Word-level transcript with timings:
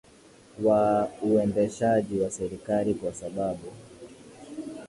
wa 0.63 1.09
uendeshaji 1.21 2.19
wa 2.19 2.31
serikali 2.31 2.93
kwa 2.93 3.13
sababu 3.13 3.71